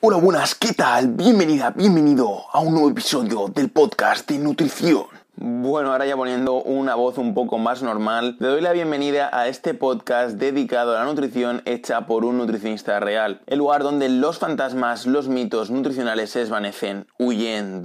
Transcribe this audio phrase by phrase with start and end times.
[0.00, 1.08] Hola, buenas, ¿qué tal?
[1.08, 5.04] Bienvenida, bienvenido a un nuevo episodio del podcast de nutrición.
[5.36, 9.48] Bueno, ahora ya poniendo una voz un poco más normal, le doy la bienvenida a
[9.48, 14.38] este podcast dedicado a la nutrición hecha por un nutricionista real, el lugar donde los
[14.38, 17.84] fantasmas, los mitos nutricionales se desvanecen, huyen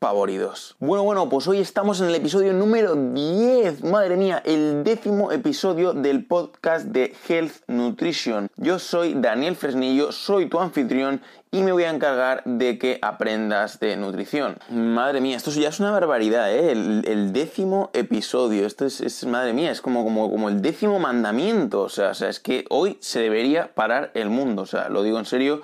[0.00, 0.76] despavoridos.
[0.78, 5.92] Bueno, bueno, pues hoy estamos en el episodio número 10, madre mía, el décimo episodio
[5.92, 8.48] del podcast de Health Nutrition.
[8.56, 11.20] Yo soy Daniel Fresnillo, soy tu anfitrión
[11.50, 14.56] y me voy a encargar de que aprendas de nutrición.
[14.70, 16.72] Madre mía, esto ya es una barbaridad, ¿eh?
[16.72, 21.88] El, décimo episodio, esto es, madre mía, es como, como, como el décimo mandamiento, o
[21.90, 25.18] sea, o sea, es que hoy se debería parar el mundo, o sea, lo digo
[25.18, 25.60] en serio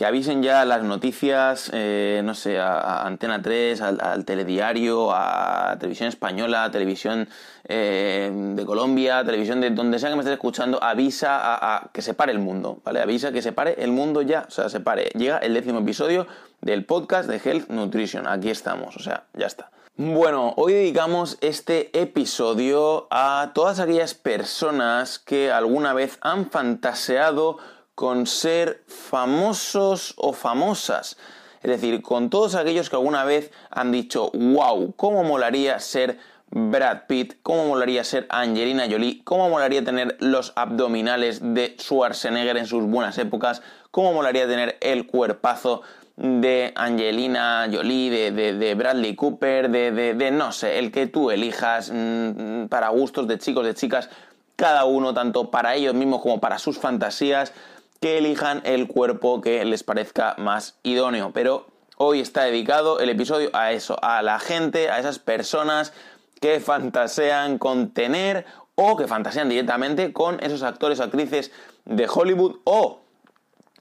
[0.00, 6.08] que avisen ya las noticias, eh, no sé, a, Antena 3, al, Telediario, a Televisión
[6.08, 7.28] Española, a Televisión
[7.68, 12.14] eh, de Colombia, Televisión de donde sea que me estés escuchando, avisa a, que se
[12.14, 13.02] pare el mundo, ¿vale?
[13.02, 15.10] Avisa que se pare el mundo ya, o sea, se pare.
[15.10, 16.26] Llega el décimo episodio
[16.62, 19.70] del podcast de Health Nutrition, aquí estamos, o sea, ya está.
[19.98, 27.58] Bueno, hoy dedicamos este episodio a todas aquellas personas que alguna vez han fantaseado
[28.00, 31.18] con ser famosos o famosas.
[31.62, 36.18] Es decir, con todos aquellos que alguna vez han dicho, wow, ¿cómo molaría ser
[36.50, 37.34] Brad Pitt?
[37.42, 39.20] ¿Cómo molaría ser Angelina Jolie?
[39.22, 43.60] ¿Cómo molaría tener los abdominales de Schwarzenegger en sus buenas épocas?
[43.90, 45.82] ¿Cómo molaría tener el cuerpazo
[46.16, 52.64] de Angelina Jolie, de, Bradley Cooper, de, de, no sé, el que tú elijas mm,
[52.70, 54.08] para gustos de chicos, de chicas,
[54.56, 57.52] cada uno, tanto para ellos mismos como para sus fantasías?
[58.00, 61.32] Que elijan el cuerpo que les parezca más idóneo.
[61.32, 65.92] Pero hoy está dedicado el episodio a eso, a la gente, a esas personas
[66.40, 71.52] que fantasean con tener o que fantasean directamente con esos actores o actrices
[71.84, 73.00] de Hollywood o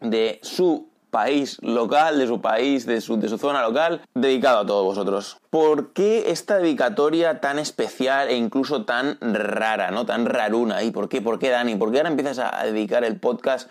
[0.01, 4.65] de su país local, de su país, de su, de su, zona local, dedicado a
[4.65, 5.37] todos vosotros.
[5.49, 10.05] ¿Por qué esta dedicatoria tan especial e incluso tan rara, ¿no?
[10.05, 10.83] Tan raruna?
[10.83, 11.21] ¿Y por qué?
[11.21, 11.75] ¿Por qué, Dani?
[11.75, 13.69] ¿Por qué ahora empiezas a dedicar el podcast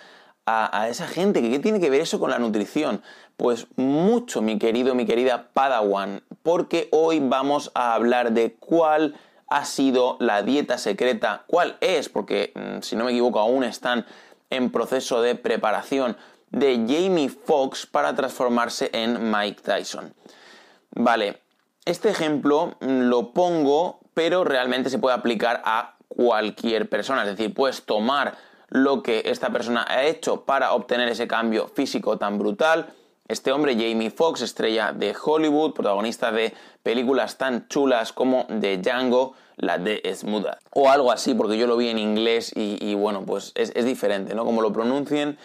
[0.48, 1.42] a, esa gente.
[1.42, 3.02] ¿Qué tiene que ver eso con la nutrición?
[3.36, 9.14] Pues mucho, mi querido, mi querida Padawan, porque hoy vamos a hablar de cuál
[9.48, 14.06] ha sido la dieta secreta, cuál es, porque mm, si no me equivoco aún están
[14.50, 16.16] en proceso de preparación
[16.50, 20.14] de Jamie Foxx para transformarse en Mike Tyson.
[20.90, 21.42] Vale,
[21.84, 27.52] este ejemplo mm, lo pongo, pero realmente se puede aplicar a cualquier persona, es decir,
[27.52, 28.36] puedes tomar
[28.68, 32.92] lo que esta persona ha hecho para obtener ese cambio físico tan brutal.
[33.26, 39.34] Este hombre, Jamie Foxx, estrella de Hollywood, protagonista de películas tan chulas como The Django,
[39.56, 40.58] la de Smuda.
[40.70, 44.34] O algo así, porque yo lo vi en inglés y, bueno, pues es, es, diferente,
[44.34, 44.44] ¿no?
[44.44, 45.36] Como lo pronuncien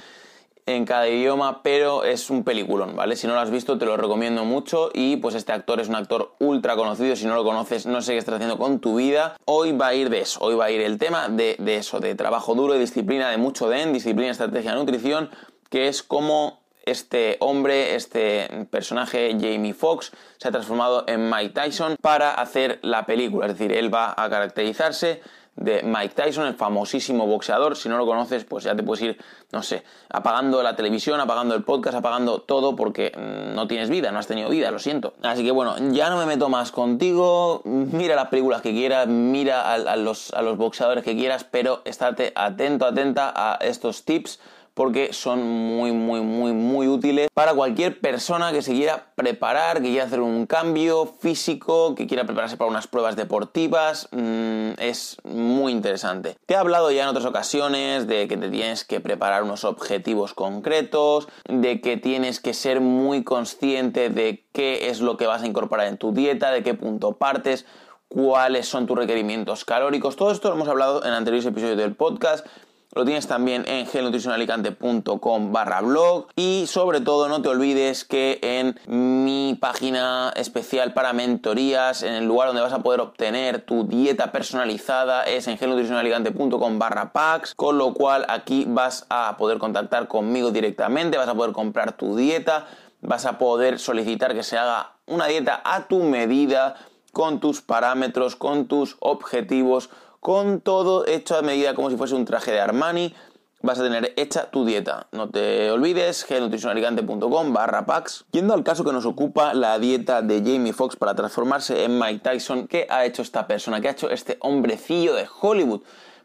[0.66, 3.16] en cada idioma, pero es un peliculón, ¿vale?
[3.16, 5.96] Si no lo has visto, te lo recomiendo mucho y pues este actor es un
[5.96, 9.35] actor ultra conocido, si no lo conoces, no sé qué estás haciendo con tu vida.
[9.46, 12.16] Hoy va a ir de eso, hoy va a ir el tema de, eso, de
[12.16, 15.29] trabajo duro, de disciplina, de mucho DEN, disciplina, estrategia, nutrición,
[15.69, 21.96] que es como este hombre, este personaje Jamie Foxx, se ha transformado en Mike Tyson
[22.02, 25.22] para hacer la película, es decir, él va a caracterizarse
[25.56, 27.75] de Mike Tyson, el famosísimo boxeador.
[27.75, 29.18] Si no lo conoces, pues ya te puedes ir,
[29.52, 34.12] no sé, apagando la televisión, apagando el podcast, apagando todo porque mm, no tienes vida,
[34.12, 35.14] no has tenido vida, lo siento.
[35.22, 37.62] Así que bueno, ya no me meto más contigo.
[37.66, 42.34] Mira las películas que quieras, mira a, los, a los boxeadores que quieras, pero estate
[42.35, 44.40] atento, atenta a estos tips
[44.73, 49.89] porque son muy, muy, muy, muy útiles para cualquier persona que se quiera preparar, que
[49.89, 54.09] quiera hacer un cambio físico, que quiera prepararse para unas pruebas deportivas.
[54.11, 56.35] Mm, es muy interesante.
[56.45, 60.34] Te he hablado ya en otras ocasiones de que te tienes que preparar unos objetivos
[60.34, 65.47] concretos, de que tienes que ser muy consciente de qué es lo que vas a
[65.47, 67.66] incorporar en tu dieta, de qué punto partes
[68.13, 70.16] cuáles son tus requerimientos calóricos.
[70.16, 72.46] Todo esto lo hemos hablado en anteriores episodios del podcast.
[72.95, 76.28] Lo tienes también en gelnutricionalicante.com barra blog.
[76.35, 82.25] Y sobre todo no te olvides que en mi página especial para mentorías, en el
[82.25, 87.79] lugar donde vas a poder obtener tu dieta personalizada es en gelnutricionalicante.com barra packs, con
[87.79, 92.67] lo cual aquí vas a poder contactar conmigo directamente, vas a poder comprar tu dieta,
[93.01, 96.75] vas a poder solicitar que se haga una dieta a tu medida
[97.11, 99.90] con tus parámetros, con tus objetivos,
[100.23, 103.14] con todo hecho a medida como si fuese un traje de Armani.
[103.61, 105.08] vas a tener hecha tu dieta.
[105.11, 108.25] No te olvides, genutricionalicante.com barra packs.
[108.31, 112.22] Yendo al caso que nos ocupa, la dieta de Jamie Foxx para transformarse en Mike
[112.23, 113.81] Tyson, ¿qué ha hecho esta persona?
[113.81, 115.81] ¿Qué ha hecho este hombrecillo de Hollywood?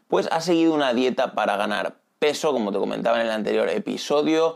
[0.07, 4.55] Pues ha seguido una dieta para ganar peso, como te comentaba en el anterior episodio.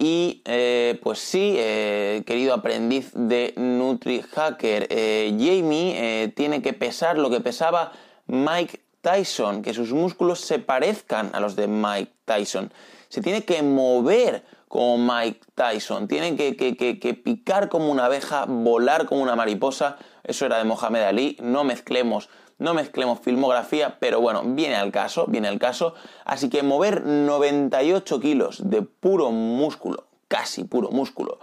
[0.00, 7.30] Y eh, pues sí, eh, querido aprendiz de NutriHacker, eh, Jamie tiene que pesar lo
[7.30, 7.92] que pesaba
[8.26, 12.72] Mike Tyson, que sus músculos se parezcan a los de Mike Tyson.
[13.08, 19.06] Se tiene que mover como Mike Tyson, tiene que, que, picar como una abeja, volar
[19.06, 19.98] como una mariposa.
[20.24, 22.28] Eso era de Mohamed Ali, no mezclemos.
[22.56, 25.94] No mezclemos filmografía, pero bueno, viene al caso, viene al caso.
[26.24, 31.40] Así que mover 98 kilos de puro músculo, casi puro músculo,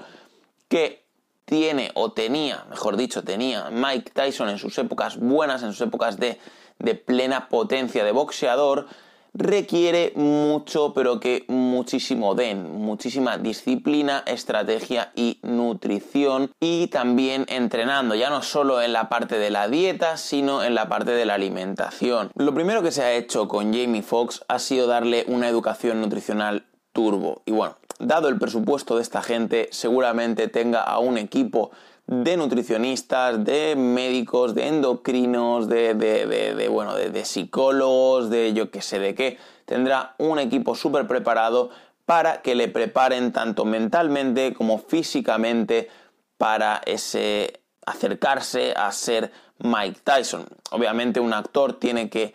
[0.68, 1.06] que
[1.46, 6.18] tiene o tenía, mejor dicho, tenía Mike Tyson en sus épocas buenas, en sus épocas
[6.18, 6.40] de
[6.82, 8.88] de plena potencia de boxeador,
[9.34, 18.30] requiere mucho, pero que muchísimo den, muchísima disciplina, estrategia y nutrición y también entrenando, ya
[18.30, 22.32] no solo en la parte de la dieta, sino en la parte de la alimentación.
[22.36, 26.66] Lo primero que se ha hecho con Jamie Foxx ha sido darle una educación nutricional
[26.92, 31.72] turbo y bueno, dado el presupuesto de esta gente, seguramente tenga a un equipo
[32.08, 39.16] de nutricionistas, de médicos, de endocrinos, de, bueno, de, psicólogos, de yo que sé de
[39.16, 39.38] qué.
[39.66, 41.70] Tendrá un equipo súper preparado
[42.06, 45.90] para que le preparen tanto mentalmente como físicamente
[46.38, 50.46] para ese acercarse a ser Mike Tyson.
[50.72, 52.34] Obviamente un actor tiene que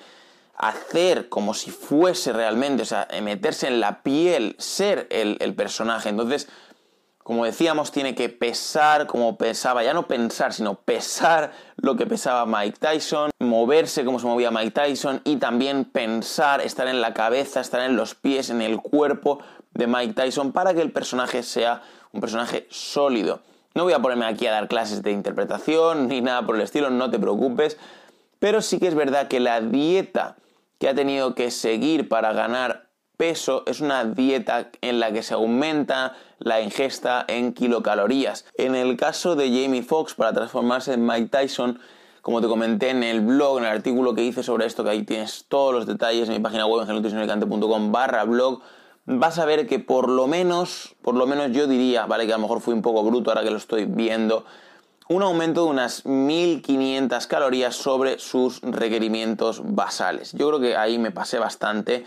[0.57, 6.09] hacer como si fuese realmente, o sea, meterse en la piel, ser el, el personaje.
[6.09, 6.49] Entonces,
[7.27, 12.47] como decíamos, tiene que pesar como pesaba, ya no pensar, sino pesar lo que pesaba
[12.47, 17.61] Mike Tyson, moverse como se movía Mike Tyson y también pensar, estar en la cabeza,
[17.61, 19.41] estar en los pies, en el cuerpo
[19.75, 21.83] de Mike Tyson para que el personaje sea
[22.13, 23.41] un personaje sólido.
[23.75, 26.91] No voy a ponerme aquí a dar clases de interpretación ni nada por el estilo,
[26.91, 27.77] no te preocupes,
[28.39, 30.37] pero sí que es verdad que la dieta
[30.79, 32.86] que ha tenido que seguir para ganar
[33.17, 38.45] peso es una dieta en la que se aumenta la ingesta en kilocalorías.
[38.57, 41.79] En el caso de Jamie Foxx para transformarse en Mike Tyson,
[42.23, 45.05] como te comenté en el blog, en el artículo que hice sobre esto, que ahí
[45.05, 48.61] tienes todos los detalles en mi página web en barra blog,
[49.07, 52.37] vas a ver que por lo menos, por lo menos yo diría, vale que a
[52.37, 54.45] lo mejor fui un poco bruto ahora que lo estoy viendo,
[55.09, 60.33] un aumento de unas 1500 calorías sobre sus requerimientos basales.
[60.33, 62.05] Yo creo que ahí me pasé bastante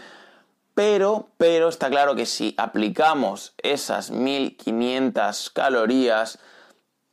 [0.80, 6.40] pero, pero está claro que si aplicamos esas 1500 calorías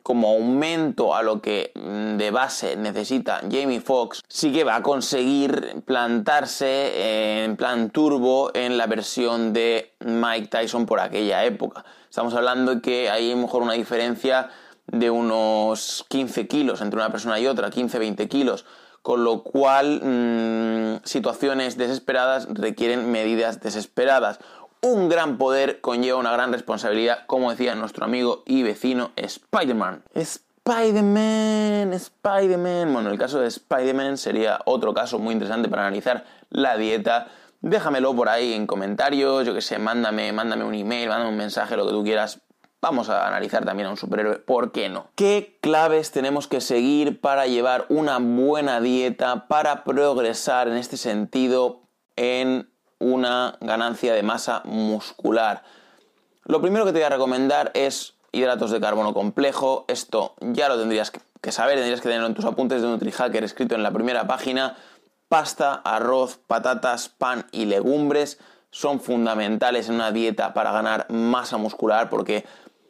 [0.04, 4.82] como aumento a lo que mm, de base necesita Jamie Foxx, sí que va a
[4.84, 11.84] conseguir plantarse en plan turbo en la versión de Mike Tyson por aquella época.
[12.08, 14.48] Estamos hablando de que hay mejor una diferencia
[14.86, 18.64] de unos 15 kilos entre una persona y otra, 15-20 kilos
[19.06, 24.40] con lo cual mm, situaciones desesperadas requieren medidas desesperadas.
[24.80, 30.02] Un gran poder conlleva una gran responsabilidad, como decía nuestro amigo y vecino Spider-Man.
[30.12, 32.92] Spider-Man, Spider-Man.
[32.92, 37.28] Bueno, el caso de Spider-Man sería otro caso muy interesante para analizar la dieta.
[37.60, 41.76] Déjamelo por ahí en comentarios, yo que sé, mándame, mándame un email, mándame un mensaje,
[41.76, 42.40] lo que tú quieras
[42.80, 45.08] Vamos a analizar también a un superhéroe, ¿por qué no?
[45.14, 51.80] ¿Qué claves tenemos que seguir para llevar una buena dieta, para progresar en este sentido
[52.16, 55.62] en una ganancia de masa muscular?
[56.44, 59.84] Lo primero que te voy a recomendar es hidratos de carbono complejo.
[59.88, 61.10] Esto ya lo tendrías
[61.40, 64.76] que saber, tendrías que tenerlo en tus apuntes de NutriHacker escrito en la primera página.
[65.28, 68.38] Pasta, arroz, patatas, pan y legumbres
[68.70, 72.44] son fundamentales en una dieta para ganar masa muscular porque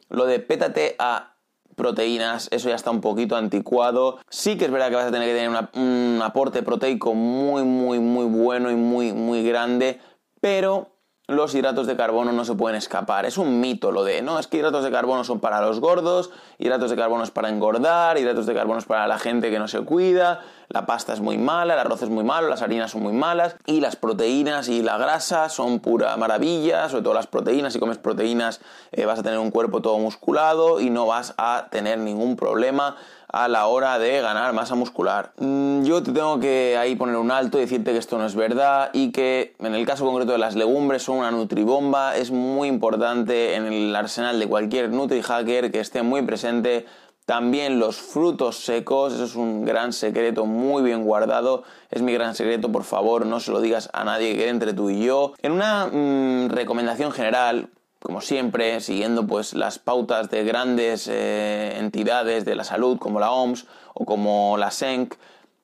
[0.09, 1.35] lo de pétate a
[1.75, 4.19] proteínas, eso ya está un poquito anticuado.
[4.29, 7.99] Sí que es verdad que vas a tener que tener un aporte proteico muy, muy,
[7.99, 9.99] muy bueno y muy, muy grande,
[10.41, 10.96] pero
[11.27, 13.25] los hidratos de carbono no se pueden escapar.
[13.25, 16.31] Es un mito lo de, no, es que hidratos de carbono son para los gordos,
[16.57, 19.67] hidratos de carbono es para engordar, hidratos de carbono es para la gente que no
[19.67, 23.03] se cuida, la pasta es muy mala, el arroz es muy malo, las harinas son
[23.03, 27.73] muy malas y las proteínas y la grasa son pura maravilla, sobre todo las proteínas,
[27.73, 28.61] si comes proteínas
[28.93, 32.95] eh, vas a tener un cuerpo todo musculado y no vas a tener ningún problema
[33.27, 35.33] a la hora de ganar masa muscular.
[35.37, 38.35] Mm, yo te tengo que ahí poner un alto y decirte que esto no es
[38.35, 42.67] verdad y que en el caso concreto de las legumbres son una nutribomba, es muy
[42.67, 46.85] importante en el arsenal de cualquier nutri-hacker que esté muy presente
[47.25, 51.63] También los frutos secos, eso es un gran secreto muy bien guardado.
[51.91, 54.89] Es mi gran secreto, por favor, no se lo digas a nadie que entre tú
[54.89, 55.33] y yo.
[55.41, 57.69] En una mm, recomendación general,
[58.01, 63.31] como siempre, siguiendo pues las pautas de grandes eh, entidades de la salud como la
[63.31, 65.15] OMS o como la SENC,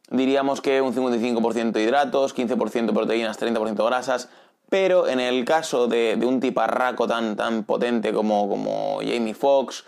[0.10, 4.30] diríamos que un 55% de hidratos, 15% proteínas, 30% grasas,
[4.70, 9.84] pero en el caso de, un tiparraco tan, tan potente como, como Jamie Foxx,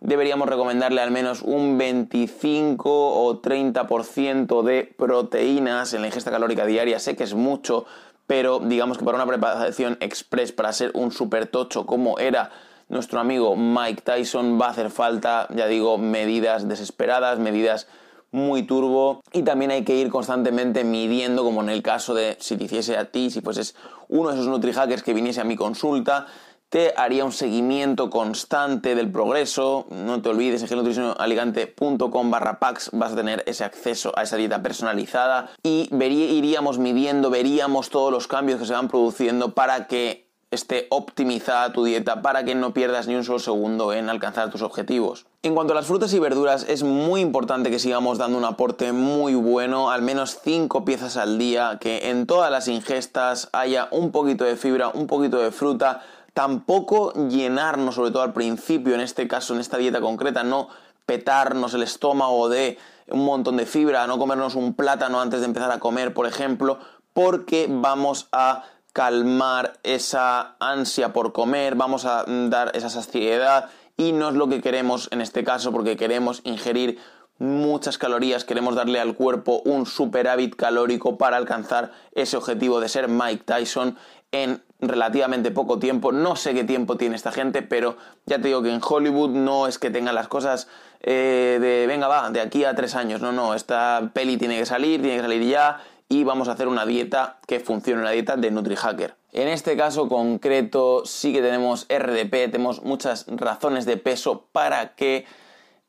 [0.00, 6.98] deberíamos recomendarle al menos un 25 o 30% de proteínas en la ingesta calórica diaria.
[6.98, 7.86] Sé que es mucho,
[8.28, 12.50] pero digamos que para una preparación express, para ser un super tocho como era
[12.88, 17.88] nuestro amigo Mike Tyson, va a hacer falta, ya digo, medidas desesperadas, medidas
[18.30, 22.58] muy turbo y también hay que ir constantemente midiendo como en el caso de si
[22.58, 23.74] te hiciese a ti, si fueses
[24.08, 26.26] uno de esos NutriHackers que viniese a mi consulta
[26.68, 29.86] te haría un seguimiento constante del progreso.
[29.90, 34.62] No te olvides, en gelnutricionaligante.com barra packs vas a tener ese acceso a esa dieta
[34.62, 40.86] personalizada y iríamos midiendo, veríamos todos los cambios que se van produciendo para que esté
[40.90, 45.26] optimizada tu dieta, para que no pierdas ni un solo segundo en alcanzar tus objetivos.
[45.42, 48.92] En cuanto a las frutas y verduras, es muy importante que sigamos dando un aporte
[48.92, 54.10] muy bueno, al menos 5 piezas al día, que en todas las ingestas haya un
[54.10, 56.02] poquito de fibra, un poquito de fruta,
[56.38, 60.68] tampoco llenarnos, sobre todo al principio, en este caso, en esta dieta concreta, no
[61.04, 62.78] petarnos el estómago de
[63.08, 66.78] un montón de fibra, no comernos un plátano antes de empezar a comer, por ejemplo,
[67.12, 74.28] porque vamos a calmar esa ansia por comer, vamos a dar esa saciedad y no
[74.28, 77.00] es lo que queremos en este caso porque queremos ingerir
[77.38, 83.08] muchas calorías, queremos darle al cuerpo un superávit calórico para alcanzar ese objetivo de ser
[83.08, 83.96] Mike Tyson
[84.32, 86.12] en relativamente poco tiempo.
[86.12, 89.66] No sé qué tiempo tiene esta gente, pero ya te digo que en Hollywood no
[89.66, 90.68] es que tengan las cosas
[91.00, 93.20] eh, de venga va, de aquí a tres años.
[93.20, 96.68] No, no, esta peli tiene que salir, tiene que salir ya y vamos a hacer
[96.68, 99.14] una dieta que funcione, una dieta de NutriHacker.
[99.32, 105.26] En este caso concreto sí que tenemos RDP, tenemos muchas razones de peso para que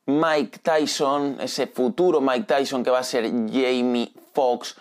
[0.06, 4.76] Mike Tyson, ese futuro Mike Tyson que va a ser Jamie Foxx,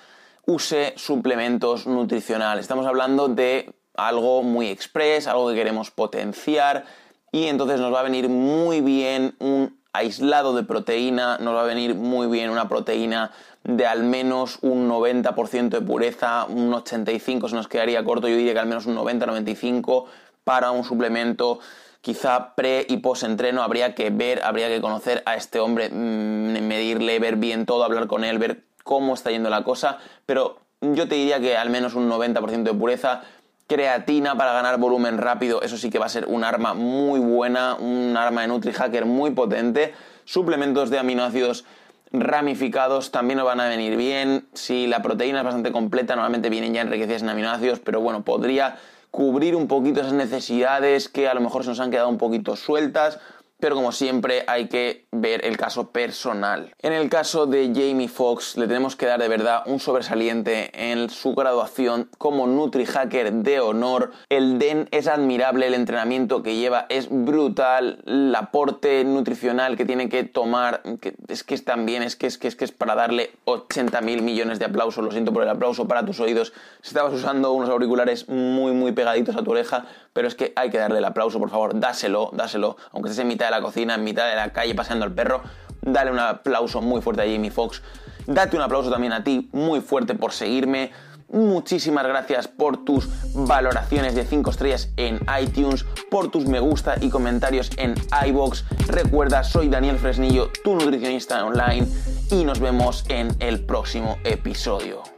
[0.49, 2.63] use suplementos nutricionales.
[2.63, 6.87] Estamos hablando de algo muy express, algo que queremos potenciar
[7.31, 11.67] y entonces nos va a venir muy bien un aislado de proteína, nos va a
[11.67, 13.31] venir muy bien una proteína
[13.63, 18.55] de al menos un 90% de pureza, un 85% se nos quedaría corto, yo diría
[18.55, 20.07] que al menos un 90-95%
[20.45, 21.59] para un suplemento
[22.01, 26.67] quizá pre y post entreno habría que ver, habría que conocer a este hombre, mm,
[26.67, 31.07] medirle, ver bien todo, hablar con él, ver cómo está yendo la cosa, pero yo
[31.07, 33.21] te diría que al menos un 90% de pureza.
[33.67, 37.75] Creatina para ganar volumen rápido, eso sí que va a ser un arma muy buena,
[37.75, 39.93] un arma de NutriHacker muy potente.
[40.25, 41.67] Suplementos de aminoácidos
[42.13, 44.49] ramificados también nos van a venir bien.
[44.55, 48.79] Si la proteína es bastante completa, normalmente vienen ya enriquecidas en aminoácidos, pero bueno, podría
[49.11, 52.57] cubrir un poquito esas necesidades que a lo mejor se nos han quedado un poquito
[52.57, 53.19] sueltas
[53.61, 56.73] pero como siempre hay que ver el caso personal.
[56.81, 61.11] En el caso de Jamie Foxx le tenemos que dar de verdad un sobresaliente en
[61.11, 64.13] su graduación como NutriHacker de honor.
[64.29, 70.09] El DEN es admirable, el entrenamiento que lleva es brutal, el aporte nutricional que tiene
[70.09, 70.83] que tomar,
[71.29, 74.23] es que es también, es que es que es que es para darle 80 mil
[74.23, 76.53] millones de aplausos, lo siento por el aplauso para tus oídos.
[76.83, 79.87] Si estabas usando unos auriculares muy muy pegaditos a tu oreja,
[80.19, 83.29] pero es que hay que darle el aplauso, por favor, dáselo, dáselo, aunque estés en
[83.29, 85.43] mitad de la cocina, en mitad de la calle paseando al perro,
[85.81, 87.83] dale un aplauso muy fuerte a Jamie Foxx.
[88.27, 90.91] Date un aplauso también a ti, muy fuerte por seguirme.
[91.29, 97.11] Muchísimas gracias por tus valoraciones de 5 estrellas en iTunes, por tus me gusta y
[97.11, 97.95] comentarios en
[98.27, 98.65] iBox.
[98.89, 101.87] Recuerda, soy Daniel Fresnillo, tu nutricionista online,
[102.33, 105.18] y nos vemos en el próximo episodio.